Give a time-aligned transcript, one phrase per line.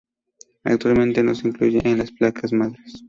[0.63, 2.99] Actualmente no se incluye en las placas madres.